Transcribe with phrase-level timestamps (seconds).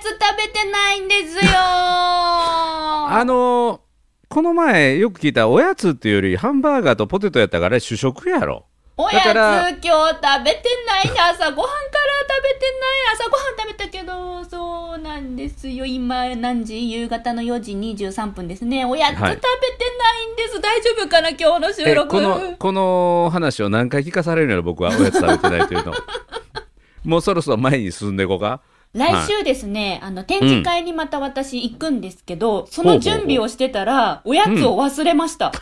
[0.00, 1.42] つ食べてないんですよ。
[1.54, 3.80] あのー
[4.32, 8.64] この前よく聞いたおやつっていうよりハンバーガーとポテトやったから主食やろ。
[8.96, 11.12] おやつ今日食べてない。
[11.12, 13.14] ね朝ごはんから食べてない。
[13.14, 15.84] 朝ごはん食べたけどそうなんですよ。
[15.84, 18.84] 今何時夕方の4時23分ですね。
[18.84, 24.90] おやつ食べてないんです、大丈夫かな今日の収え録このこの話を何回聞かされるのよ僕は。
[24.90, 25.92] おやつ食べてないというの。
[27.04, 28.60] もうそろそろ前に進んでいこうか
[28.92, 35.52] 来週ですね、あの展示会にまた私行くんですけど、その準備をしてたらおやつを忘れました、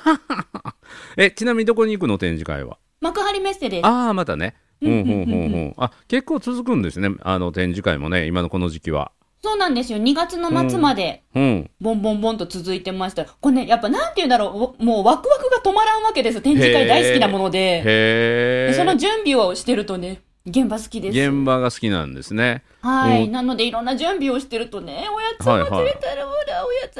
[1.16, 2.78] えちなみにどこに行くの展示会は？
[3.00, 3.86] 幕張メッセです。
[3.86, 4.54] ああまたね。
[4.80, 5.10] うんうんうんうん。
[5.10, 9.12] うんうんうんあ結構続くんですねあの展示会もね今のこの時期は。
[9.40, 9.98] そうなんですよ。
[9.98, 11.70] 2月の末まで、うん。
[11.80, 13.24] ボンボンボンと続いてました。
[13.24, 16.40] これね、やっぱなんて言うんだろう、もうワクワクが止まらんわけです。
[16.40, 17.58] 展示会大好きなもので。
[17.58, 21.18] へえでその準備をしてるとね、現場好きです。
[21.18, 22.62] 現場が好きなんですね。
[22.82, 23.28] はい、う。
[23.28, 26.98] んなのでいろんな準備をしてるとね、おやつを忘れたら、ほら、おやつ。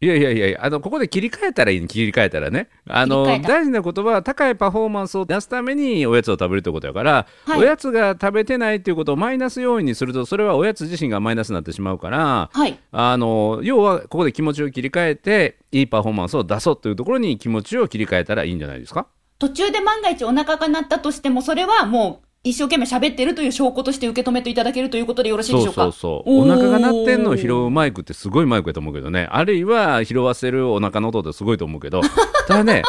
[0.00, 2.68] いやいやいやあのここで切り替えたらいいに切り替えたらね。
[2.86, 7.60] あの大事なことは高いパフォーマンスを出すためにおやつを食べるということやから、はい。
[7.60, 12.78] おやつが食べてないっていうことをマイナス要因にするとそれはおやつ自身がマイナスになってしまうからはい。
[12.92, 19.06] あの要はここで気持ちを切り替えていいパフォーマンスを出そうというところに気持ちを切り替えたらいいんじゃないですか？
[19.38, 25.90] 途中で万が一お腹が鳴ったとしても、それはもう、一生懸命喋ってるという証拠として受け止めていただけるということでよろしいでしょうか？
[26.26, 29.26] お腹が鳴ってんのを拾うマイクってすごいマイクやと思うけどね。
[29.30, 32.02] あるいは拾わせるお腹の音ってすごいと思うけど。
[32.46, 32.82] ただね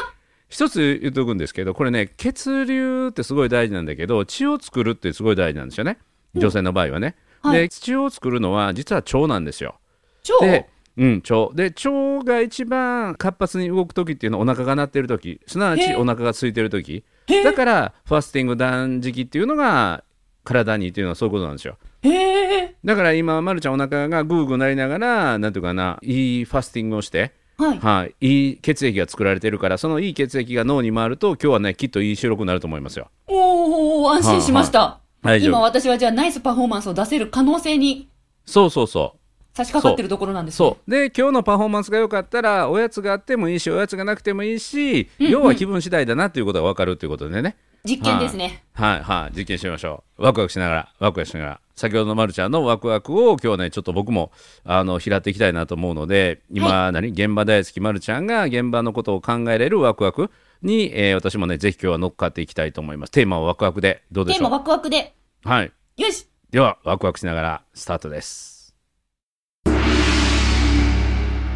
[0.50, 6.00] 一つ言っとくんですけどこれね血流ってすごい大事なんだけど血を作るってすごい大事なんですよね。
[6.36, 7.62] 女性の場合はね、はい。
[7.62, 9.76] で血を作るのは実は腸なんですよ。
[10.22, 11.54] 超でうん、腸。
[11.54, 15.42] で腸が一番活発に動く時っていうのはお腹が鳴ってる時。
[15.48, 17.04] すなわちお腹が空いてる時。
[17.44, 20.04] だからファスティング断食っていうのが
[20.44, 21.78] 体にっていうのはそういうことなんですよ。
[22.04, 22.76] へえ。
[22.84, 27.80] だから今、ま、るちゃんお腹がグーグーなりながらなんていうかないいファスティングをして、はい。
[27.80, 33.10] はい、いい血液が作られてるからそのいい血液が脳に回ると今日はねきっといい収録になると思いますよ。
[33.28, 35.00] おー、安心しました。
[35.22, 35.52] 大丈夫。
[35.52, 38.10] 今私はじゃあナイスパフォーマンスを出せる可能性に。
[38.46, 39.20] そうそうそう
[39.56, 40.58] 差し掛かってるところなんですね。
[40.58, 40.92] そう。
[40.92, 45.32] で今日のパフォーマンスが良かったらおやつがあってもいいしおやつがなくてもいいし、うんうん。
[45.32, 47.56] 要は気分次第だなっていうことが分かるっていうことでね。
[47.86, 48.64] 実験ですね。
[48.74, 49.02] はい。
[49.02, 49.38] はい。
[49.38, 50.24] 実験してみましょう。
[50.24, 51.60] ワクワクしながらワクワクしながら。
[51.76, 54.32] 先ほどのまるちゃんのワクワクを今日はねちょっと僕も
[54.64, 57.10] あの拾っていきたいなと思うので今、何？
[57.10, 63.12] 現場大好きまるちゃんが現場のことを考えれるワクワクに、えー私もねぜひ今日は乗っかっていきたいと思います。
[63.12, 64.04] テーマはワクワクで。
[64.12, 64.40] どうでしょう？
[64.40, 65.14] テーマワクワクで。
[65.44, 65.72] はい。
[65.98, 66.28] よし。
[66.50, 68.55] ではワクワクしながらスタートです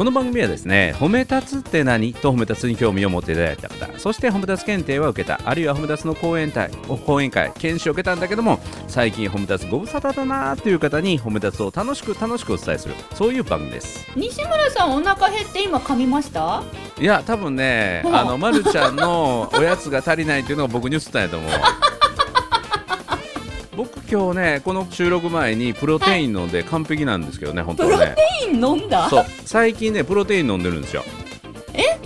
[0.00, 2.14] この番組はですね褒め立つって何？
[2.14, 6.70] と褒め立つに興味を持っていただいた方そして褒め立つ検定は受けたあるいは褒め立つの講演会
[7.04, 14.08] 講演会研修を受けたんだけども最近褒め立つご無沙汰だなーという方に褒め立つを楽しく楽しくお伝えするそういう番組です。
[14.16, 16.62] 西村さんお腹減って今噛みました？
[16.98, 18.08] いや多分ねう。
[18.08, 21.50] んあのまるちゃんのおやつが足りないっていうのが僕に映ったんやと思う
[23.80, 27.96] 僕今日ねこの収録前にプロテイン飲んで完璧なんですけどね、本当はね。
[27.96, 29.08] プロテイン飲んだ？
[29.08, 29.24] そう。
[29.46, 31.02] 最近ねプロテイン飲んでるんですよ。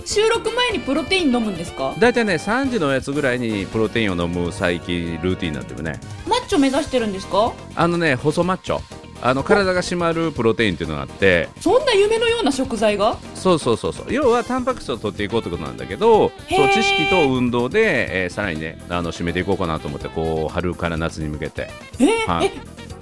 [0.05, 1.93] 収録前にプロテイン飲むんですか？
[1.99, 5.99] 大体ね3時のやつぐらいにプロテインを飲む最近ルーティンになってるね。
[6.29, 7.51] マッチョ目指してるんですか？
[7.75, 8.79] あのね細マッチョ
[9.27, 13.17] あの体が締まるプロテインっていうのがあってそんな夢のような食材が？
[13.33, 14.13] そうそうそうそう。
[14.13, 21.71] 要はタンパク質を取っていこうってことなんだけどそう知識と運動で、えーさらにねあの締めていこうかなと思ってこう春から夏に向けて。
[21.99, 22.05] え？
[22.27, 22.45] ーはい。
[22.45, 22.51] え？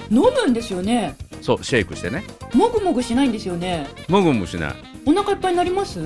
[0.09, 1.16] 飲むんですよね？
[1.41, 2.23] そうシェイクしてね。
[2.53, 3.87] もぐもぐしないんですよね？
[4.08, 4.73] もぐもぐしない。
[5.05, 5.99] お腹いっぱいになります？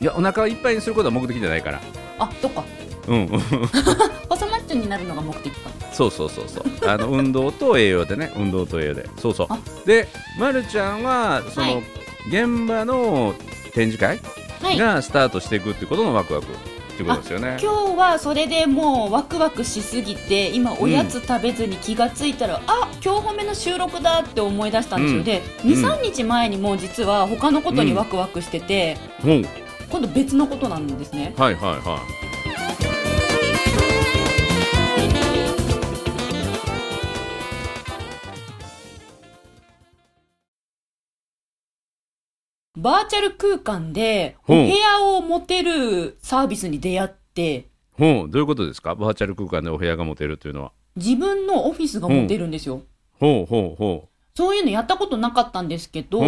[0.00, 1.80] いやお腹をいっぱいにすることは目的じゃないから。
[2.18, 2.64] あそっか
[3.08, 3.28] うん。
[4.28, 6.88] 細マッチョになるのが目的かそうそうそうそう。
[6.88, 8.32] あの運動と栄養でね。
[8.36, 9.08] 運動と栄養で。
[9.18, 9.46] そうそう。
[9.50, 9.58] あ。
[9.86, 10.08] で、
[10.38, 11.82] ま、るちゃんはその、はい。
[12.28, 13.34] 現場の
[13.74, 14.20] 展示会
[14.62, 14.78] はい。
[14.78, 17.58] がスタートしていくっていうことのワクワクっていうことですよね。
[17.60, 25.24] 今日はそれでもうワクワクしすぎて今おやつ食べずに気がついたら、あ今日褒めの収録だって思い出したんですよ、うん。
[25.24, 29.46] でうん23日前にもう実は他のことにワクワクしてて、うん、
[29.90, 31.34] 今度別のことなんですね。
[31.36, 32.31] はいはいはい。
[42.82, 48.28] バーチャル空間でお部屋を持てるサービスに出会って、ほう。
[48.28, 48.96] どういうことですか？
[48.96, 50.72] バーチャル空間でお部屋が持てるというのは。
[50.96, 52.82] 自分のオフィスが持てるんですよ。
[53.20, 53.46] ほう。
[53.46, 53.76] ほう。
[53.76, 56.20] ほそういうのやったことなかったんですけど、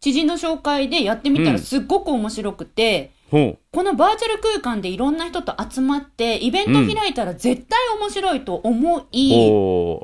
[0.00, 1.52] 知人の紹介でやってみたうん。
[1.52, 9.50] らすっごく面白くて、ほこのバーチャル空間でいろんな人と集まって、イベント開いたら絶対面白いと思うい、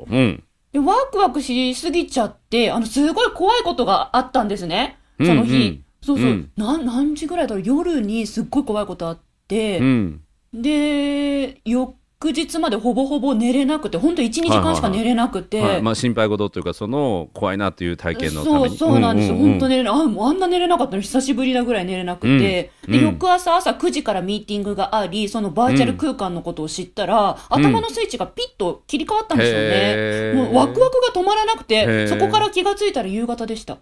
[0.07, 0.43] うん。
[0.71, 4.99] でワクワクしすぎちゃって、あの、すごい怖いことがあったんですね。
[5.19, 5.51] その日。
[5.51, 5.85] うんうん。
[6.01, 6.51] そうそう、うん。
[6.55, 6.85] なん。
[6.85, 7.63] 何時ぐらいだろう？
[7.65, 10.21] 夜にすっごい怖いことあって、うん。
[10.53, 22.93] で、翌日までほぼほぼ寝れなくて、本当1、2時間しか寝れなくて、はいまあ、心配事というかその怖いなという体験のたそうそうなんですよ、うううん本当寝れなあもうあんな寝れなかったの久しぶりなぐらい寝れなくて、うん。
[22.93, 22.99] うん。
[22.99, 30.35] で翌朝朝9時からミーティングがありそのバーチャル空間のことを知ったら、頭のスイッチがピッと切り替わったんですよね、へー。
[30.35, 32.07] もうワクワクが止まらなくへてー。
[32.09, 33.77] そこから気がついたら夕方でした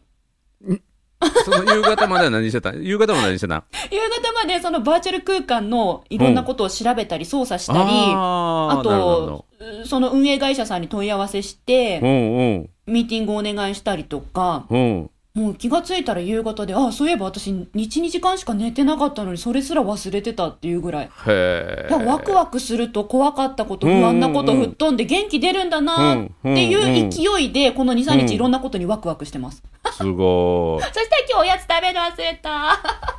[1.45, 2.73] その夕方までは何してた？
[2.73, 3.63] 夕方も何してた？
[3.91, 9.45] 夕方までそのバーチャル空間のいろんなことを調べたり操作したり、ああーなるほど。
[9.59, 14.79] とその運営会社さんに問い合わせして、うんミーティングをお願いしたりとかうん。
[14.79, 21.11] うんもう気がついたら夕方で、あ、そういえば私、1、2時間しか寝てなかったのに、それすら忘れてたっていうぐらい。
[21.27, 29.61] へワクワクすると怖かったこと、不安なこと吹っ飛んで元気出るんだなっていう勢いで、この2、3日いろんなことにワクワクしてます。
[29.97, 32.79] すごい そして今日おやつ食べる忘れた。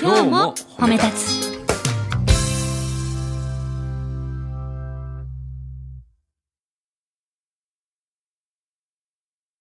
[0.00, 1.10] 今日も褒め立
[1.44, 1.48] つ。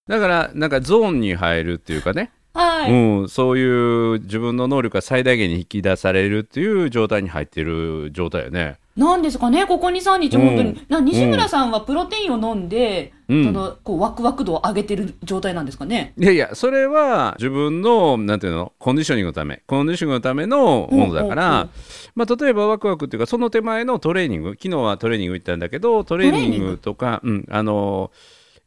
[0.07, 2.91] だからなんかゾーンに入るっていうかね、はい。
[2.91, 8.77] うん、そういう自分の能力が最大限に引き出されるっていう状態に入ってる状態よね。
[8.95, 10.85] なんですかね、ここ2、3日、うん本当に。
[10.89, 16.13] な西村さんはプロテインを飲んで、うんそのこうワクワク度を上げてる状態なんですかね。
[16.17, 21.69] いやいや、それは自分の、なんていうの、コンディショニングのため、コンディショニングのためのものだかうんうんうらん、
[22.15, 28.09] まあ、例えばワクワクっていうか、その手前のトレーニング、昨日はトレーニング行ったんだけど、トレーニングとか、うん、あの、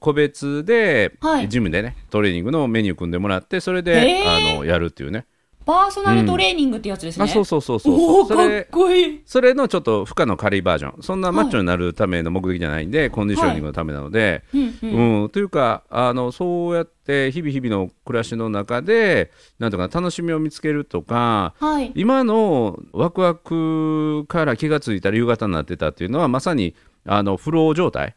[0.00, 5.26] 個別で、はいジムでね、トレーニングのメニュー組んでもらって、それで、あの、やるっていうね。
[5.66, 7.24] パーソナルトレーニングってやつですね。
[7.24, 9.22] あ、そうそうそうそうそれ、こいい。
[9.26, 11.02] それのちょっと負荷の軽いバージョン。
[11.02, 21.92] そんなマッチョになるための目的じゃないんで、コンディショニングのためなので、うんうんうん、というかあのそうやって日々日々の暮らしの中でなんとか楽しみを見つけるとかはい。
[21.94, 26.74] 今のワクワクから気がついたら夕方になってたっていうのはまさに
[27.06, 28.16] あのフロー状態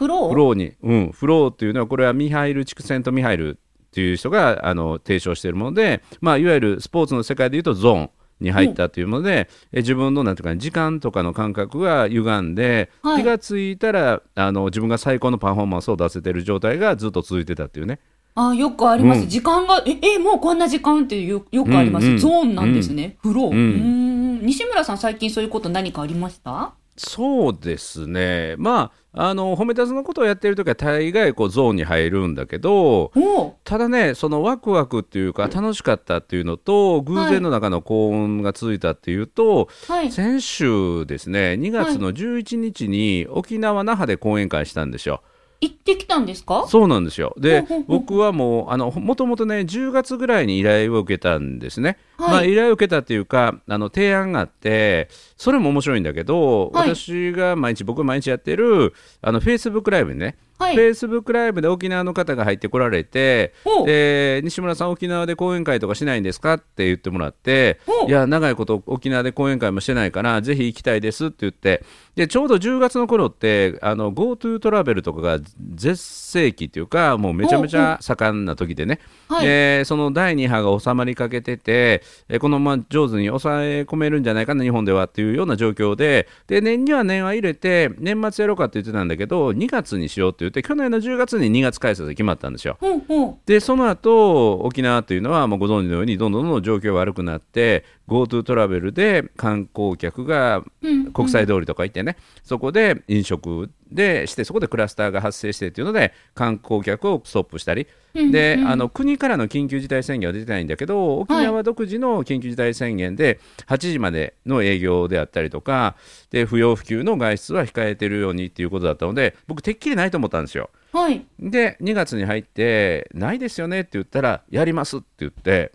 [0.00, 0.28] フロー？
[0.30, 8.10] フローに、うん、フローっていうのはこれはミハイル・チクセント・ミハイルっていう人があの提唱しているもので、まあ、いわゆるスポーツの世界でいうとゾーン
[8.40, 13.22] に入ったというもので、え自分のなんていうか時間とかの感覚が歪んで、はい。
[13.22, 18.00] 気がついたらあの自分が最高のパフォーマンスを出せてる状態がずっと続いてたっていうね。
[18.36, 19.22] あ、よくあります。
[19.22, 19.28] うん。
[19.28, 23.18] 時間が、え、え、もうこんな時間ってよよくあります、うんうんゾーンなんですね。
[23.20, 23.50] フロー。
[23.50, 24.46] うん。
[24.46, 26.72] 西村さん、最近そういうこと何かありました？
[27.02, 40.12] そうですねまああの褒めたつのことをやってる時は大概こうゾーンに入るんだけどおただねそのワクワクっていうか楽しかったっていうのと偶然の中の幸運が続いたっていうと、はい。
[40.12, 45.22] 先週ですね2月の11日に沖縄那覇で講演会したんですよ。
[45.60, 46.66] 行ってきたんですか？
[46.68, 47.34] そうなんですよ。
[47.38, 52.30] で僕はもうあのもともとね10月ぐらいに依頼を受けたんですね、はい。
[52.30, 56.94] まあ、依頼を受けたっていうかあの提案があってそれも面白いんだけど、はい。
[56.94, 60.76] 私が毎日僕が毎日やってるあのフェイスブックライブにねはい。
[60.76, 63.54] フェイスブックライブで沖縄の方が入ってこられて
[63.86, 71.82] で西村さん沖縄で講演会とかしないんですかって言ってもらっていや長いこと沖縄で講演会もしてないからぜひ行きたいですって言って
[72.14, 75.38] でちょうど10月の頃ってあの GoTo トラベルとかが
[75.74, 79.46] 絶盛期っていうかもうめちゃめちゃ盛んな時でね、はい。
[79.46, 92.76] でその第2波が収まりかけててえこのまま上手に抑え込めるんじゃないかな日本ではっていうような状況でで年には年は入れて年末やろうかって言ってたんだけど2月にしようって言って去年の10月に2月開催で決まったんですよ。
[92.80, 93.36] ほうほう。
[93.46, 115.94] でその後沖縄というのはもうご存知のようにどんどんどんどん状況が悪くなって GoTo トラベルで観光客がうん国際通りとか行ってね、そこで飲食でしてそこでクラスターが発生してっていうので観光客をストップしたり、うんうんであの国からの緊急事態宣言は出てないんだけど沖縄独自の緊急事態宣言で8時までの営業であったりとか
[116.30, 120.70] で不要不急の外出は控えてるようにっていうことだったので僕てっきりないと思ったんですよ。
[120.92, 121.24] はい。
[121.38, 125.70] で2月に入ってないですよねって言ったらやりますって言って。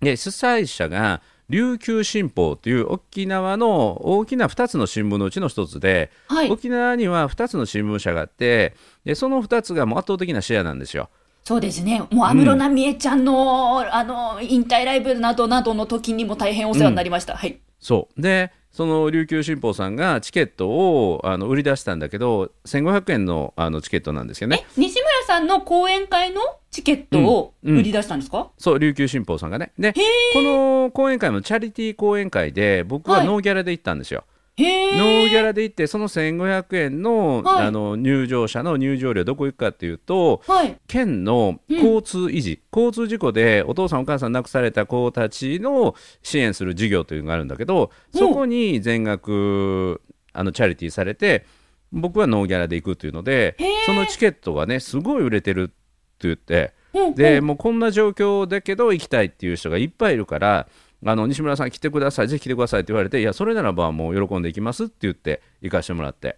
[0.00, 1.20] で主催者が
[1.50, 6.50] 琉球新報という沖縄の大きな2つの新聞のうちの1つで、はい。
[6.50, 11.10] 沖縄には2つの新聞社があってでその2つがもう圧倒的なシェアなんですよ。
[11.44, 12.02] そうですね。
[12.10, 17.36] もう安室奈美恵ちゃんの、あの、引退ライブなどなどの時にも大変お世話になりました。
[17.36, 17.58] はい。
[17.80, 24.64] そうでその琉球新報さんがチケットをあの売り出したんだけど1500円のあのチケットなんですよね。
[24.64, 27.80] え、西村さんの講演会のチケットをうんうん。
[27.80, 29.72] 売り出したんですか、そう琉球新報さんがね。
[29.78, 29.92] でへ
[30.32, 33.26] この講演会もチャリティー講演会で僕ははい。
[33.26, 34.24] ノーギャラで行ったんですよ。
[34.62, 37.66] ノーギャラで行ってその1500円の,、はい。
[37.66, 40.76] あの入場者の入場料どこ行くかっていうとはい。
[40.86, 50.00] 県の交通維持、交通事故でお父さんお母さん亡くされた子たちの支援する事業というのがあるんだけどそこに全額
[50.32, 51.44] あのチャリティーされて
[51.92, 55.74] 僕はノーギャラで行くっていうのでそのチケットがねすごい売れてるって
[56.20, 57.14] 言ってうんうん。
[57.14, 60.68] でもうこんな状況だけど行きたいっていう人がいっぱいいるから
[61.04, 66.36] あの西村さん来てくださいぜひ来てくださいって言われていやそれならばもう喜んで行きますって言って行かしてもらって。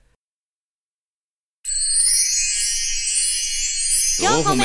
[4.20, 4.64] 4個目。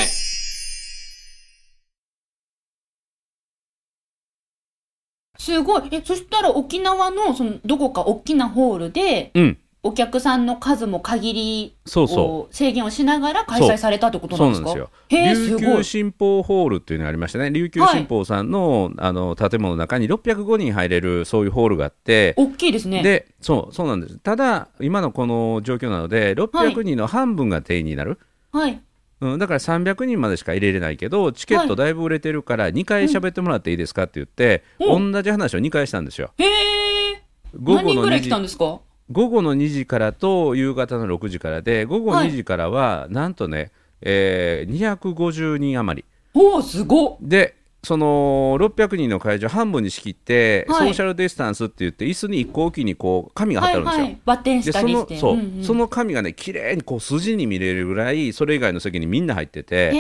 [5.40, 5.84] すごい。
[5.92, 14.72] え、そしたら沖縄の、その、どこか大きなホールで、うんお客さんの数も限りそうそを制限をしながら開催されたってことうそなですか？
[14.72, 15.60] うんなんですよ。
[15.60, 15.78] 琉。
[15.78, 17.52] 球新報ホールっていうのがありましてね。
[17.52, 22.34] 琉球新報さんの,、あの建物の中に605人入れるそういうホールがあって。
[22.36, 23.02] 大きいですね。
[23.02, 24.18] でそうそうなんです。
[24.18, 28.20] ただ今のこの状況なので600人の半分が定員になる、
[28.52, 28.82] はい。
[29.22, 35.12] うん、だから300人までしか入れれないけどチケットだいぶ売れてるから2回喋ってもらっていいですかって言って、うん。
[35.14, 36.34] 同じ話を2回したんですよ。
[36.38, 37.24] へえ。
[37.56, 38.82] 午後の2何人ぐらい来時たんですか？
[39.12, 43.72] 午後の2時からと夕方の6時からで午後はい2時からはなんとね、
[44.02, 47.18] えー250人余りおお、すごっ。
[47.22, 47.56] で
[47.88, 54.04] その600人の会場半分に仕切って、はいソーシャルディスタンスって言って椅子に1個おきにこう紙が貼ってあるんですよ。
[54.04, 54.22] はい。
[54.26, 55.14] バッテンしでそたりして。
[55.14, 59.94] のそう、んんその紙がね綺麗にこう筋に見れるぐらいそれ以外の席にみんな入ってて。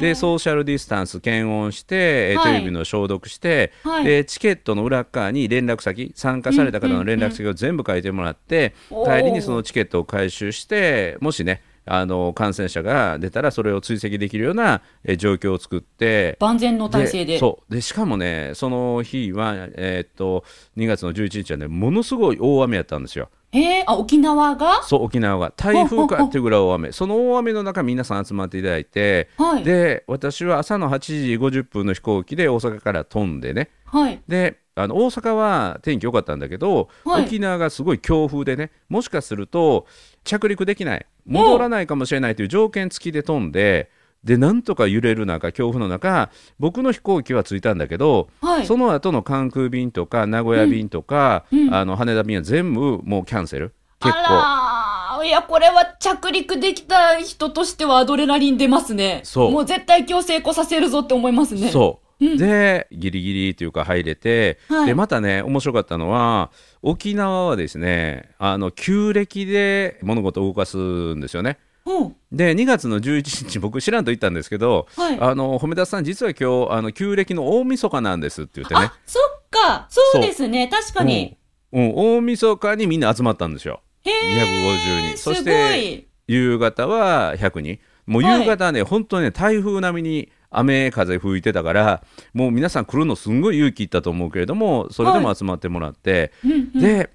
[0.00, 17.38] でソーシャルディスタンス検温して、えーはいテレビの消毒して、はいでチケットの裏側に連絡先参加された方の連絡先を全部書いてもらって、うんうんうん帰りにそのチケットを回収してもしねあの感染者が出たらそれを追跡できるような、えー状況を作って万全の体制で。
[17.38, 20.44] そうでしかもねその日は、えーっと
[20.76, 23.28] 2月の11日はねものすごい大雨やったんですよ。
[23.52, 24.82] へえ、あ、沖縄が？
[24.84, 29.64] そう沖縄が台風かっていうぐらい大雨 その大雨の中皆さん集まっていただいて、はい。
[29.64, 34.20] で私は朝の8時50分の飛行機で大阪から飛んでねはい。
[34.28, 39.86] であの大阪は天気良かったんだけど、はい沖縄がすごい強風でねもしかすると
[40.24, 43.90] 着陸できない戻らないかもしれないという条件付きで飛んで
[44.24, 48.66] でなんとか揺れる中強風の中僕の飛行機は着いたんだけど、はい。
[48.66, 54.18] その後の関空便とか名古屋便とか、うんうんあの羽田便は全部もうキャンセル結構。
[54.18, 59.20] あらーいや、これは着陸できた人としてはアドレナリン出ますね。
[59.24, 61.70] そうもう絶対今日成功させるぞって思いますね。
[61.70, 66.50] そう、うんでギリギリというか入れて、はいでまたね面白かったのは
[66.82, 71.58] 沖縄はですねあの旧暦で物事を動かすんですよね。
[71.86, 72.16] うん。
[72.30, 79.86] で2月の11日僕知らんと言ったんですけど、はいあの褒めたさん実は今日あの旧暦の大晦日なんですって言ってねあ、そっか。
[79.88, 80.68] そうですね。
[80.68, 81.36] 確かに。
[81.72, 85.08] うん、うん大晦日にみんな集まったんですよへ250え。
[85.14, 86.06] 人そしてい。
[86.26, 92.02] 夕方は100人もう夕方はね、本当にね台風並みに雨風吹いてたから
[92.34, 97.10] もう皆さん来るのすんごい勇気いったと思うけれどもそれでも集まってもらって、うんうんで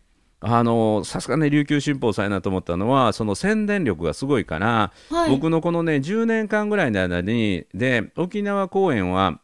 [0.47, 9.39] あのさすがね琉球新報さんやなと思ったのはその宣伝力がすごいから、はい僕のこのね10年間ぐらいの間にで沖縄公演は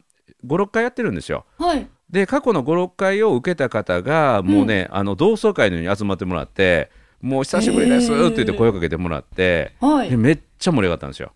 [0.46, 1.44] 56回やってるんですよ。
[1.58, 1.88] はい。
[2.08, 10.16] で過去の56回を受けた方がもうね、あの同窓会のように集まってもらって「もう久しぶりです」って言って声をかけてもらって、はいで。
[10.16, 11.32] めっちゃ盛り上がったんですよ。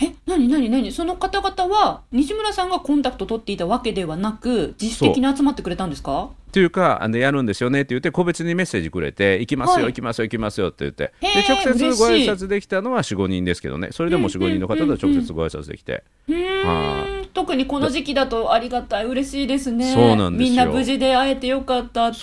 [0.00, 6.30] え、なになになにその方々は、西村さんがコンタクト取っていたわけではなく、自主的に集まってくれたんですか？
[6.48, 9.84] っていうかあのやるんですよねって言って個別にメッセージくれて「行きますよ、はい。
[9.86, 11.12] 行きますよ行きますよ」って言って。
[11.20, 13.88] で直接ご挨拶できたのは45人ですけどね。
[13.90, 17.22] それでも45人の方と直接ご挨拶できて、うー。
[17.22, 17.23] ん。
[17.34, 19.92] 特にこの時期だとありがたい、嬉しいですね。
[19.92, 22.18] そうなんですよみんな無事で会えてよかったって。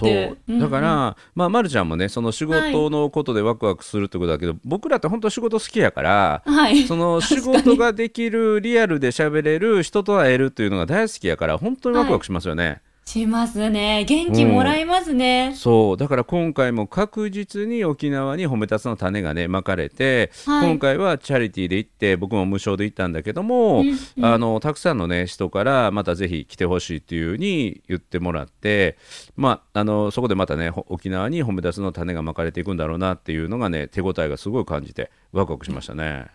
[0.48, 6.84] そうだから、うんうんまあ、ま、るちゃんもねその仕事のことでワクワクするってことだけど、僕らって本当仕事好きやからはい。
[6.84, 12.82] その仕事ができるリアルで喋れる人と会えるっていうのが大好きやから本当にワクワクしますよね。
[13.06, 14.06] しますね。
[14.06, 15.54] 元気もらいますね。
[15.56, 28.98] そうだから今回も確実に沖縄に褒め立つの種がねまかれて、はい今回はチャリティーで行って僕も無償で行ったんだけども、うんうんあのたくさんのね人からまたぜひ来てほしいっていうふうに言ってもらって、
[29.36, 36.28] まあ、あのそこでまたねほ沖縄に褒め立つの種がまかれていくんだろうなっていうのがね手応えがすごい感じてワクワクしましたね。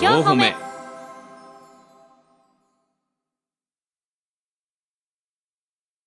[0.00, 0.69] 四歩目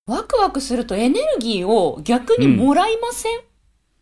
[0.06, 3.40] ワクワクするとエネルギーを逆にもらいません、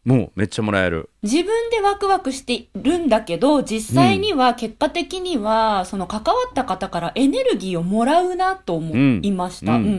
[0.04, 1.10] もうめっちゃもらえる。
[1.22, 9.74] 自分でワクワクしてるんだけど、実際には結果的には、その関わった方からエネルギーをもらうなと思いました。
[9.74, 9.84] ううん。
[9.84, 9.96] んうんう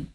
[0.00, 0.09] ん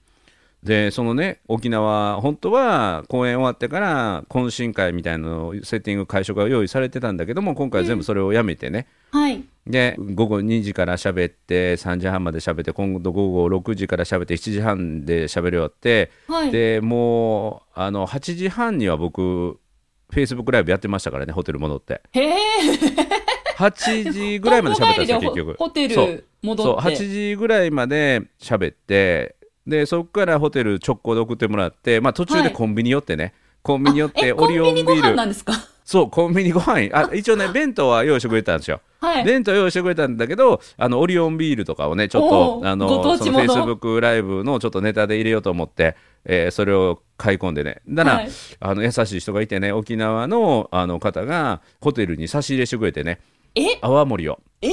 [0.66, 9.44] でそのね沖縄本当は公演終わってから懇親会みたいなのをセッティング会食が用意されてたんだけども今回は全部それをやめてね、はい。
[9.68, 16.52] で午後2時から喋って3時半まで喋って今度午後6時から喋って7時半で喋り終わって、はい。
[16.52, 22.36] でもうあの8時半には僕フェイスブックライブやってましたからねホテル戻ってへえ。
[23.58, 26.90] 8時ぐらいまで喋ったんですよ結局ホテそうル戻そうって。
[26.90, 29.35] 8時ぐらいまで喋って
[29.68, 32.44] でそこからホテル直行で送ってもらって、まあ、途中はい。
[32.44, 35.34] でコンビニ寄ってね、コンビニ寄ってオリオンビール
[35.84, 36.90] そうコンビニご飯。
[36.94, 38.82] あ一応ね弁当は用意してくれたんですよ。
[39.00, 39.24] はい。
[39.24, 45.96] 弁当用意してくれたんだけどあのオリオンビールとかをねちょっおとあのフェイスブックライブのちょっとネタで入れようと思って、
[46.26, 47.82] えーそれを買い込んでね。
[47.88, 48.30] だから、はい。
[48.60, 53.20] あの優しい人がいてね沖縄のあの方がホテルに差し入れしてくれてね。
[53.56, 54.40] え、泡盛を。
[54.62, 54.72] えー、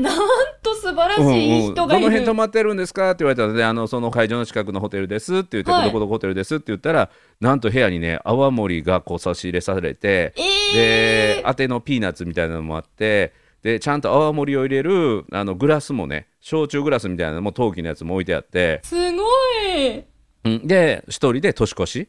[0.00, 0.18] なん
[0.62, 2.02] と素晴らしうんいうん人がいる。
[2.02, 3.10] どの辺泊まってるんですか？
[3.10, 7.10] って言われたのであのその会場の近くのホテルですって言って、はいどこどこホテルですって言ったら
[7.40, 13.32] なんと部屋にね泡盛がこう差し入れされて、えー、で当てのピーナッツみたいなのもあって
[13.62, 19.22] でちゃんと泡盛を入れるあのグラスもね焼酎グラスみたいなのも陶器のやつも置いてあって、すご
[19.70, 20.04] い。
[20.44, 22.08] うんで一人で年越し、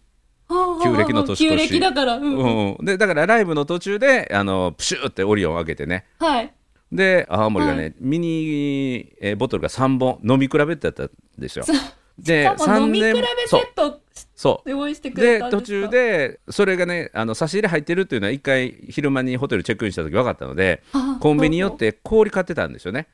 [0.84, 2.16] 旧暦の年越し旧暦だから。
[2.18, 2.36] うん。
[2.36, 6.54] うんうんでだからライブの途中であのプシューってオリオンを開けてねはい。
[6.92, 11.66] で泡盛がね、はミニ、えーボトルが3本飲み比べてやったんですよ。
[11.66, 11.72] し
[12.18, 14.02] で飲み比べセそうット
[14.36, 14.70] そう。
[14.70, 23.08] 用意してくれで途たんですか中でそれがねあの差し入れ入ってるっていうのは一回昼間にホテルチェックインした時分かったのであコンビニ寄って氷買ってたんですよね。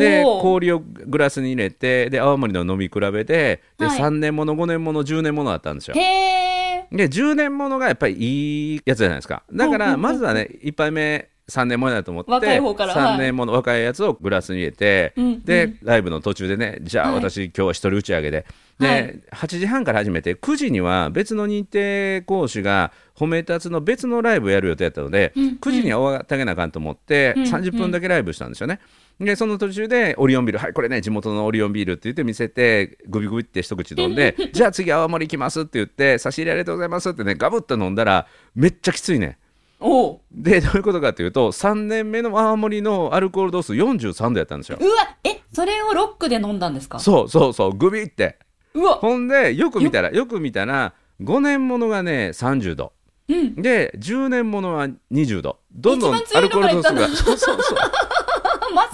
[0.00, 4.00] で氷をグラスに入れてで泡盛の飲み比べでで、はい。
[4.00, 5.94] 3年もの5年もの10年ものあったんですよ。
[5.94, 9.42] で10年ものがやっぱりいいやつじゃないですか。
[9.52, 13.14] だからまずはね1杯目3年ものだと思って若い方からはい。
[13.16, 15.44] 3年もの若いやつをグラスに入れて、うんうん。
[15.44, 17.14] でライブの途中でねじゃあはい。
[17.16, 18.46] 私、今日は一人打ち上げで。
[18.78, 19.20] で、はい。
[19.32, 25.58] 8時半から始めて9時には別の認定講師が褒め立つの別のライブをやる予定だったので、うんうん。
[25.60, 27.52] 9時には終わってあげなあかんと思って、うんうん。
[27.52, 28.80] 30分だけライブしたんですよね。
[29.20, 39.38] でその途中でオリオンビールはいこれね地元のオリオンビールって言って見せてグビグビって一口飲んでじゃあ次泡盛行きますって言って差し入れありがとうございますってねガブッと飲んだらめっちゃきついね
[39.80, 40.20] おう。
[40.32, 44.78] でどういうことかというと3年目の泡盛のアルコール度数43度やったんですよ。
[44.80, 46.98] うわ、え、それをロックで飲んだんですか？
[46.98, 48.38] そうそうそうグビって。
[48.74, 52.92] うわ、ほんでよく見たらよく見たら5年ものがね30度。
[53.28, 53.54] うん。
[53.56, 55.58] で10年ものは20度。
[55.72, 57.08] どんどんアルコール度数が。
[57.08, 57.78] そうそうそう。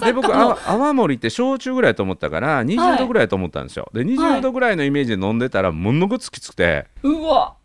[0.03, 0.33] で僕の。
[0.33, 6.85] 泡泡盛って焼酎ぐらいと思ったから20度ぐらいと思ったんですよ、で20度ぐらいのイメージで飲んでたらものすごくきつくて。
[7.03, 7.55] うわ、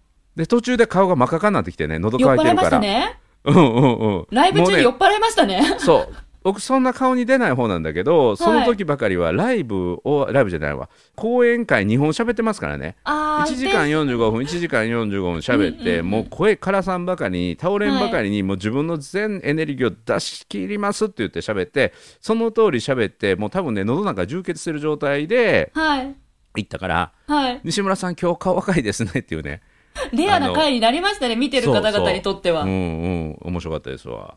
[0.40, 2.68] で途中で顔が真っ赤になってきてね喉乾いてるから。
[2.68, 3.18] したね。
[3.44, 4.26] うんうんうん。
[4.30, 5.58] ライブ中に酔もっ払いましたね。
[5.58, 6.14] うねそう。
[6.42, 10.88] 僕そんな顔に出ない方なんだけどその時ばかりはライブをライブじゃないわ。
[11.14, 12.96] 講演会2本喋ってますからね。
[13.04, 26.14] あー1時間で45分1時間45分喋って、うんもう声からさんばかりに倒れんばかりに、もう自分の全エネルギーを出し切りますって言って喋ってその通り喋ってもう多分ね喉なんか充血してる状態ではい。
[26.56, 27.60] 行ったからはい。
[27.64, 29.60] 西村さん今日顔若いですねっていうね
[30.12, 32.62] レアな回になりましたね、見てる方々にとっては。
[32.62, 32.70] うん。
[32.70, 33.38] うん。
[33.42, 34.36] 面白かったですわ。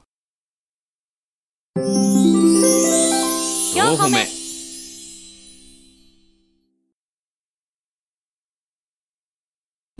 [3.75, 4.43] 4歩目。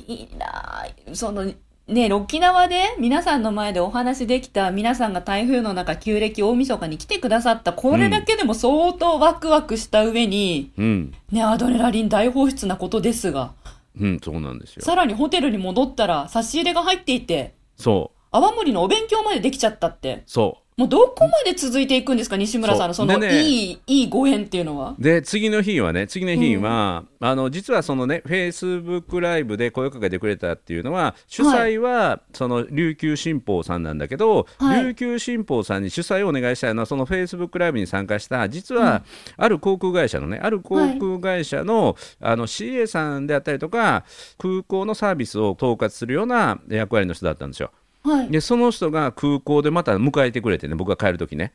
[0.05, 1.49] いいなあその、
[1.87, 11.13] ね、沖縄で皆さんの前でお話できた皆さんが台風の中、旧暦大晦日に来てくださった、これだけでも相当ワクワクした上に、うん。
[11.31, 13.51] ね、アドレナリン大放出なことですが、
[13.99, 14.83] うんそうなんですよ。
[14.83, 18.19] さらにホテルに戻ったら差し入れが入っていて、そう。
[18.31, 20.23] 泡盛のお勉強までできちゃったって。
[20.25, 23.43] そうもうどこまで続いていくんですか、西村さんのそのね。
[23.43, 24.95] いい、いいご縁っていうのは？
[24.97, 34.83] で次の日はね次の日は、あの実はそのねフェイスブックライブで声をかけてくれたっていうのは主催はその琉球新報さんなんだけど、はい。
[34.83, 39.03] 琉球新報さんに主催をお願いしたいのはそのフェイスブックライブに参加した実は、
[39.37, 44.05] ある航空会社のねある航空会社の,、あの CA さんであったりとか
[44.37, 47.71] 空港のサービスを統括するような役割の人だったんですよ。
[48.03, 48.29] はい。
[48.29, 51.53] でその人が空港でまた迎えてくれてね僕が帰る時ね。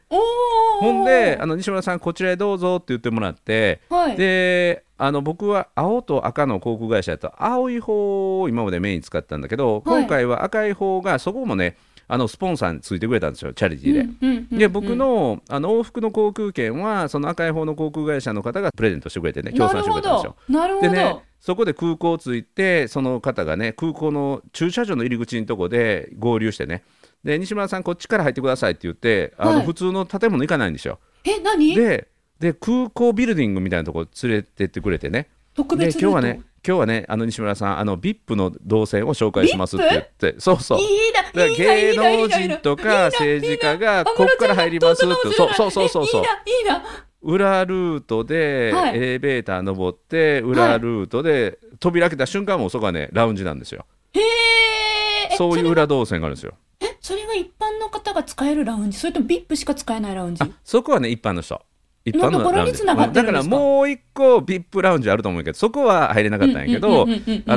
[0.80, 11.76] ほんであの西村さんこちらへどうぞって言ってもらって、はいであの僕は青と赤の航空会社だと青い方を今までメインに使ったんだけど、はい今回は赤い方がそこもね
[12.08, 14.00] あのスポンサーについてくれたんですよチャリティーで。
[14.00, 20.52] うんうんうんで僕のあの往復の航空券はその赤い方の航空会社の方がプレゼントしてくれてね協賛してくれたんですよど。。
[20.52, 20.88] なるほど。
[20.88, 26.82] でねそこで空港着いてその方がね空港の駐車場の入り口のとこで合流してね
[27.22, 30.98] で西村さんこっちから入ってくださいって言ってあの、はい普通の建物行かないんですよ。
[31.24, 31.74] え、何？
[31.74, 32.08] で
[32.40, 36.18] で空港ビルディングみたいなとこ連れてってくれてねで特別ルート？
[36.18, 40.78] 今日はね今日はねあの西村さんあの VIP の動線を紹介しますって言ってそうそう。
[40.80, 46.22] いいな、だから芸能人とか政治家がこっから入りますってそうそうそうそうそう。
[46.22, 46.82] いいな。
[47.20, 48.96] 裏ルートではい。
[48.96, 53.86] エレベーター登って裏ルートで扉開けた瞬間もそこはねラウンジなんですよ。
[54.12, 55.36] へえ。
[55.36, 56.54] そういう裏動線があるんですよ。
[56.80, 58.98] え、それは一般の方が使えるラウンジ？
[58.98, 60.42] それとも VIP しか使えないラウンジ？
[60.42, 61.60] あそこはね一般の人
[62.04, 67.04] 一般のラウンジだからもう一個 VIP ラウンジあると思うけどそこは入れなかったんやけど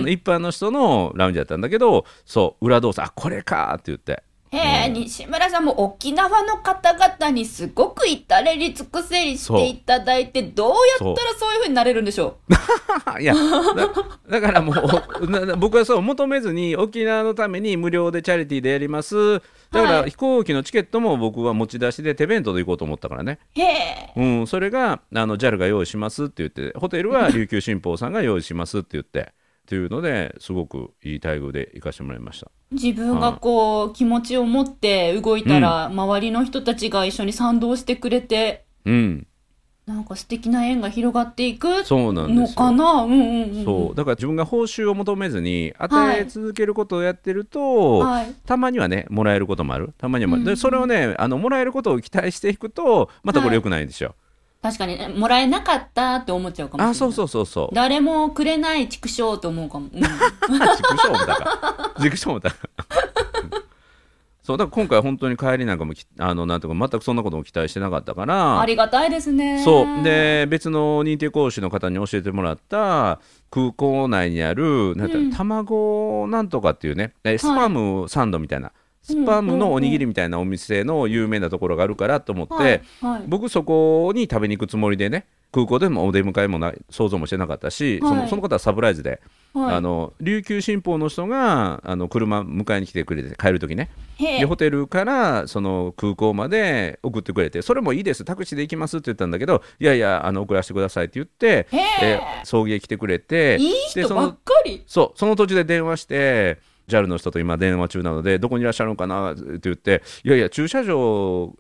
[0.10, 10.72] 一般の人のラウンジだったんだけどそう裏動線あこれかって言ってへえ、西村さんも沖縄の方々にすごく至れり尽くせりしていただいて、どう
[11.06, 12.38] やったらそういう風になれるんでしょ
[13.20, 19.40] いやだだからもう僕はそう求めずに沖縄のために無料でチャリティーでやります。
[19.72, 20.10] だからはい。
[20.10, 23.62] 飛行機のチケットも僕は持ち出しで手弁当で行こうと思ったからね、う。
[23.62, 24.14] へえ。
[24.18, 39.28] うん、それがあの JAL が用意しますって言ってホテルは琉球新報さんが用意しますって言ってっていうのですごくいい待遇で行かせてもらいました自分がこう、気持ちを持って動いたら、周りの人たちが一緒に賛同してくれて、うん。
[39.88, 43.08] なんか素敵な縁が広がっていくそうなんでのかな？
[43.66, 43.96] そう。
[43.96, 48.34] だから自分が報酬を求めずに与え続けることをやってると、はい。
[48.46, 49.94] たまにはねもらえることもある。
[49.98, 54.16] たまにはそれをねあのもらえることを期待していくとまたこれ良くないんですよ、
[54.62, 56.92] 確かに、ね、もらえなかったって思っちゃうかもしれない。
[56.92, 57.76] あそうそうそうそう。
[57.76, 59.90] 誰もくれない畜生と思うかも。
[59.92, 60.02] うん。
[60.02, 60.10] 畜
[61.02, 62.58] 生もだか畜生もだか
[64.44, 68.60] そうだから今回本当に帰りなんかもきあのなんとか全くそんなことも期待してなかったから。
[68.60, 69.64] ありがたいですね。
[69.64, 70.04] そう。
[70.04, 73.20] で別の認定講師の方に教えてもらった
[73.50, 75.32] 空港内にあるなんていうん。
[75.32, 82.82] 卵なんとかっていうねえスパムサンドみたいな、スパムのおにぎりみたいなお店の有名なところがあるからと思って。
[83.28, 88.16] 僕そこに食べに行くつもりでね空港でもお出迎えもない想像もしてなかったし、そはい。
[88.16, 89.22] のその方はサプライズで、
[89.54, 89.76] はい。
[89.76, 93.90] あの琉球新報の人があの車迎えに来てくれて帰る時ね。
[94.18, 101.82] でホテルからその空港まで送ってくれてそれもいいですタクシーで行きますって言ったんだけどいやいやあの送らせてくださいって言って、へえ。
[102.02, 104.84] え送迎来てくれていいでその人ばっかり。
[104.88, 106.60] そうその途中で電話して
[106.92, 111.56] JAL の人と今電話中なのでどこにいらっしゃるのかなって言っていやいや駐車場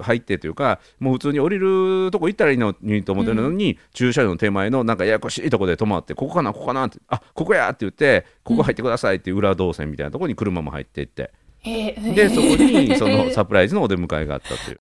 [0.00, 11.30] 入ってというかもう普通に降りるとこ行ったらいいのにと思ってるのに、駐車場の手前のなんかややこしいとこで止まってここかなここかなってあここやって言ってここ入ってくださいっていう裏動線みたいなところに車も入っていって。
[11.60, 14.80] へえでそこにそのサプライズのお出迎えがあったという。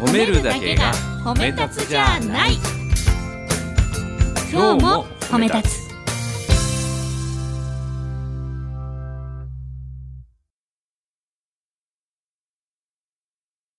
[0.00, 0.92] 褒めるだけが
[1.24, 2.54] 褒め立つじゃない。
[4.50, 5.88] 今日も褒め立つ。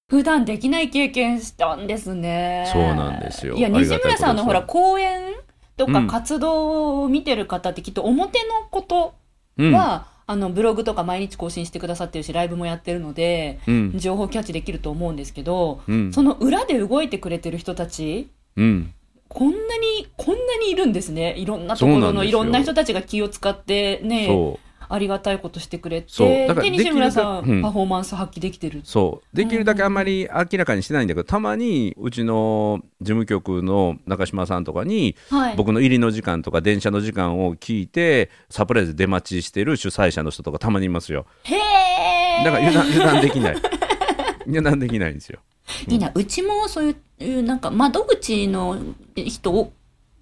[0.09, 2.67] 普段できない経験したんですね。
[2.73, 3.55] そうなんですよ。
[3.55, 5.33] いや西村さんのほら講演
[5.77, 5.93] とうん。
[5.93, 9.13] か活動を見てる方ってきっと表のこと
[9.57, 9.71] うん。
[9.73, 13.93] は、あのブログとか毎日更新してくださってるしライブもやってるのでうん。
[13.97, 16.13] 情報キャッチできると思うんですけど、うん。
[16.13, 18.93] その裏で動いてくれてる人たちうん。
[19.27, 21.33] こんなにこんなにいるんですね。
[21.35, 24.59] いろんなところのいろんな人たちが気を使ってね
[24.89, 26.27] ありがたいことしてくれそう。
[26.27, 27.61] てでだからできる西村さん、うん。
[27.61, 28.81] パフォーマンス発揮できてる。
[28.83, 29.35] そう。
[29.35, 35.55] できるだけあんまり明らかにしてないんだけどたまにうちの事務局の中島さんとかにはい。
[35.55, 41.25] 僕の入りの時間とか電車の時間を聞いてサプライズで出待ちしてる主催者の人とかたまにいますよ。
[41.43, 43.57] へえだから油断油断できない。
[44.47, 45.39] 油断できないんですよ。
[45.87, 46.11] いいな。
[46.13, 48.77] うちもそういうなんか窓口の
[49.15, 49.71] 人を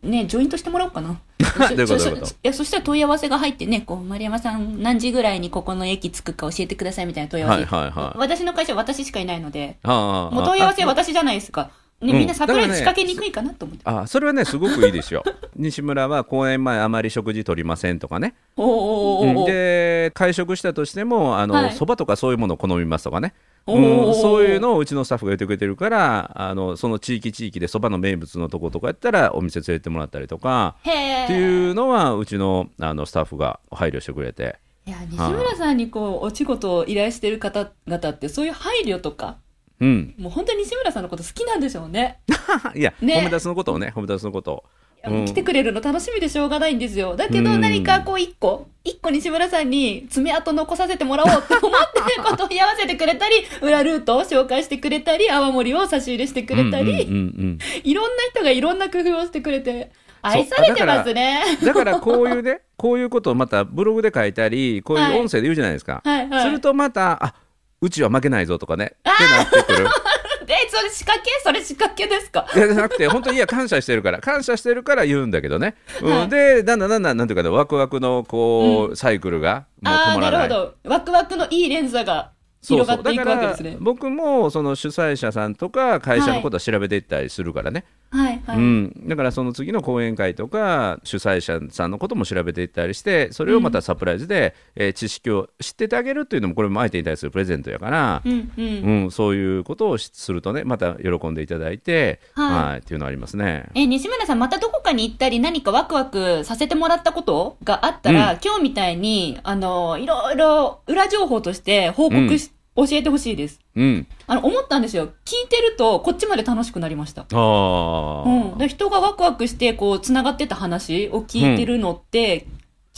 [0.03, 1.19] ねジョイントしてもらおうかな。
[1.57, 8.17] どういうこといやそしたら問い合わせが入ってねこう丸山さん何時ぐらいにここの駅着くか教えてくださいみたいな問い合わせ、はいはいはい。
[8.17, 9.77] 私の会社は私しかいないので。
[9.83, 11.63] もう問い合わせはあ私じゃないですか、
[12.01, 15.23] ね、うんみんなサプライズ仕掛けにくいかなと思って、あそれはねすごくいいですよ。
[15.55, 18.35] 西村は公演前あまり食事取りませんとかね。
[18.55, 21.71] おーおーおーおーで会食したとしてもあの、はい。
[21.73, 23.33] そばとかそういうものを好みますとかね、
[23.67, 34.57] うん、そういうのをうちのスタッフが言ってくれてるからあのその地域地域でそばの名物のとことかやったらお店連れてもらったりとかっていうのはうちのあのスタッフが配慮してくれて。
[34.85, 39.35] いや西村さんにこうお仕事を依頼してる方々ってそういう配慮とか
[39.79, 40.15] うん。
[40.17, 42.19] もう本当に西村さんのこと好きなんでしょうね。
[42.73, 43.15] いや、ね。
[43.19, 44.63] 褒め出すのことをね褒め出すのことを
[45.03, 47.15] 来てくれるの楽しみでしょうがないんですよ。
[47.15, 47.61] だけどうん。
[47.61, 61.43] 何かこう一個一個西村さんに爪痕残させてもらおうと思ってこう問い合わせてくれたり裏ルートを紹介してくれたり泡盛を差し入れしてくれたり、いろんな人がいろんな工夫をしてくれて愛されてますね。
[61.63, 66.43] だからこういうねこういうことをまたブログで書いたりこういう音声で言うじゃないですか、はいはい。
[66.43, 67.35] するとまたあ
[67.81, 69.85] うちは負けないぞとかねってなってくる。
[69.85, 69.87] え
[70.69, 71.31] それ仕掛け？
[71.43, 72.45] それ仕掛けですか？
[72.55, 74.19] いやじゃなくて本当にいや感謝してるから。
[74.19, 76.11] 感謝してるから言うんだけどね、うん。
[76.11, 76.29] はい。
[76.29, 80.49] でだんだんだんだんなんていうかねワクワクのこう、サイクルがもう止まらない。
[80.49, 80.89] なるほど。
[80.89, 83.77] ワクワクのいい連鎖がそう広がっていそうだからくわけですね。
[83.79, 99.03] 僕もその主催者さんとか会社のことは調べていったりするからね、はいはい、うん、だからその次の講演会とか主催者さんのことも調べていったりしてそれをまたサプライズで、えー知識を知っててあげるっていうのもこれも相手に対するプレゼントやから、うんうん。
[99.03, 102.67] うんそういうことをしするとねまた喜んでいただいて、はい。
[102.71, 103.69] はいっていうのはありますね。
[103.75, 108.39] え西村さんまたどこかに行ったり何かワクワクさせてもらったことがあったら、うん。
[108.43, 113.59] 今日みたいにあのいろいろ裏情報として報告し、教えてほしいです。
[113.75, 115.07] うん、あの思ったんですよ。
[115.25, 117.23] 聞いてるとこっちまで楽しくなりました。
[117.23, 118.51] あー。
[118.53, 122.47] うん、で人がワクワクしてこうつながってた話を聞いてるのって、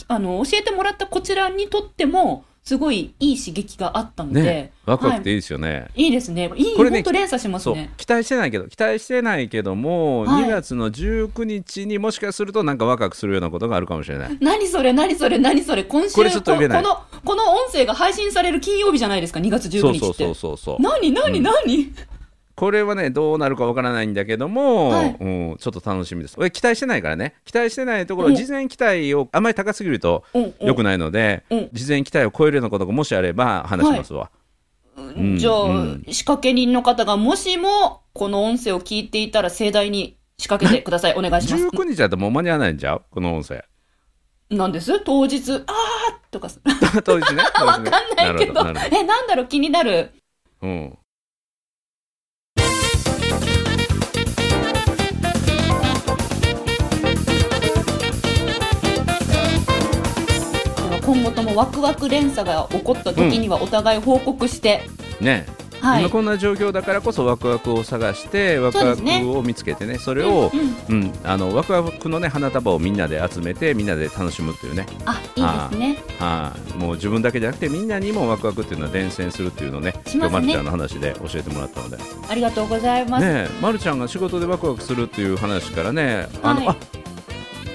[0.06, 5.88] あの教えてもらったこちらにとってもすごいいい刺激があったので、ねワクワクってはいいですよね。
[5.96, 6.06] い。
[6.06, 6.52] いですね。
[6.54, 7.92] いいこれね連鎖しますね。
[7.96, 10.44] 期待してないけど期待してないけども、はい。
[10.44, 14.38] 2月の19日にもしかするとなんかワクワクするようなことがあるかもしれない。
[14.40, 15.82] 何それ何それ何それ。
[15.82, 16.30] 今週この
[17.24, 19.82] この音声が配信される金曜日じゃないですか2月15日って。
[19.82, 20.80] そうそうそうそうそう。
[20.80, 21.92] 何何何、
[22.60, 25.16] これはねどうなるかわからないんだけども、はい。
[25.18, 26.34] うん、ちょっと楽しみです。
[26.36, 27.34] 俺期待してないからね。
[27.46, 28.32] 期待してないとこうん。
[28.32, 30.54] ろ事前期待をあまり高すぎるとうんうん。
[30.60, 31.68] 良くないので、うん。
[31.72, 34.30] 事前期待を超えるようなことがもしあれば話しますわ、
[35.18, 35.38] ん。
[35.38, 36.04] じゃあ、うん。
[36.10, 41.14] 仕掛け人の方がもしもこの音声を聞いていたら盛大に仕掛けてください。
[41.16, 41.66] お願いします。
[41.66, 43.02] 19日だともう間に合わないんちゃう？
[43.10, 43.64] この音声。
[44.50, 45.00] なんです？
[45.00, 45.50] 当日。
[45.50, 45.64] あー
[46.30, 46.50] とか。
[47.04, 48.60] 当日ねわ わかんないけど。
[48.92, 49.46] えなんだろう？
[49.46, 50.10] 気になる。
[50.60, 50.98] どうん
[61.10, 64.82] 今後ともワクワク連鎖が起こった時にはお互い報告して、
[65.20, 65.44] ね。
[65.80, 66.02] はい。
[66.02, 70.52] 今こんな状況だからこそワクワクを探してワクワクを見つけてねそれを、
[70.88, 71.12] うんうん。
[71.24, 74.86] あのワクワクのね花束をみんなで集めてみんなで楽しむっていうね。
[75.04, 75.98] あいいですね。
[76.20, 79.94] はい、もう自分だけじゃなくてみんなにもワクワクっていうのは伝染するっていうのをね。
[80.14, 81.96] 今日まるちゃんの話で教えてもらったので。
[81.96, 86.76] ねありがとうございます、えまるちゃんが仕事でワクワクするっていう話からねあの、はい。
[86.76, 86.76] あ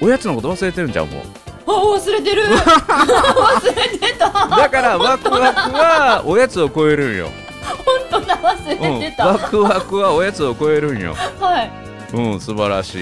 [0.02, 1.24] おやつのこと忘れてるんじゃんもう。
[1.24, 2.44] あ忘れてる。
[2.48, 4.30] 忘れてた。
[4.30, 7.30] だからワクワクはおやつを超えるんよ、
[8.10, 11.16] 本当だ忘れうんて、た、ワクワクはおやつを超えるんよ。
[11.40, 11.72] はい。
[12.14, 12.98] うん素晴らしい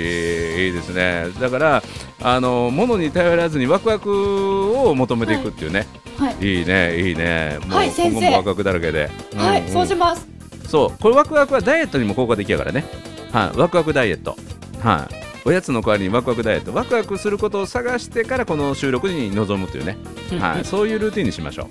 [0.68, 1.28] いいですね。
[1.40, 1.84] だから
[2.22, 5.86] あの物に頼らずにワクワクを求めていくっていうね、
[6.18, 7.60] はい、い、いねいいね。
[7.68, 9.70] もうはい今後もワクワクだらけで、はいんん。
[9.70, 10.26] そうします。
[10.68, 11.02] そう。
[11.02, 12.86] これワクワクはダイエットにも効果的やからね、
[13.32, 14.36] はい、ワクワクダイエット、
[14.82, 19.98] はい、おやつの代わりにワクワクダイエットワクワクすることを探してからこの収録に臨むというね、
[20.32, 20.40] うん。
[20.40, 21.70] はい、そういうルーティンにしましょ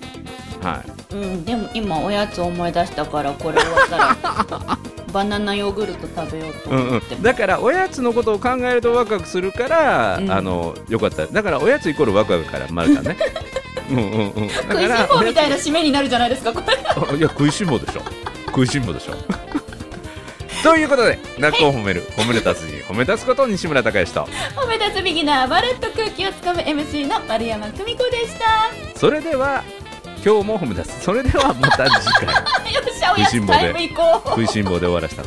[0.63, 4.79] う、はい、うん、でも今おやつ思い出したからこれ終わったら
[5.13, 7.15] バナナヨーグルト食べようとうんう思って。
[7.17, 10.31] ん、だからおやつのことを考えるとワクワクするから、うん。
[10.31, 11.27] あのよかった。
[11.27, 13.17] だからおやつイコールワクワクからまるかね。
[13.91, 14.49] うんうんうん。
[14.49, 16.79] だ食いしん坊みたいな締めになるじゃないですかこれ。
[16.89, 18.03] あ いや食いしん坊でしょ。
[18.47, 19.13] 食いしん坊でしょ
[20.62, 24.27] ということで泣くを褒める褒める達人褒め立つこと西村孝之と。
[24.55, 28.98] 褒め立つビギナーバレット空気をつかむ MC の丸山久美子でした。
[28.98, 29.64] それでは
[30.25, 32.27] 今日も褒め立つそれではまた次回。
[32.72, 34.29] よっしゃおやつタイム行こう。
[34.31, 35.25] 食いしん坊で終わらした